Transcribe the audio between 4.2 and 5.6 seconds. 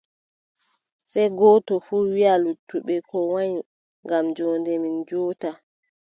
joonde meen juuta.